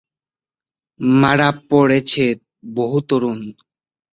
[1.21, 2.25] মারা পড়ছে
[2.75, 3.39] বহু তরুণ।